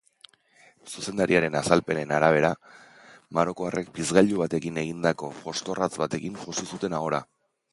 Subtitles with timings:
[0.93, 2.49] Zuzendariaren azalpenen arabera,
[3.39, 7.23] marokoarrek pizgailu batekin egindako jostorratz batekin josi zuten ahora.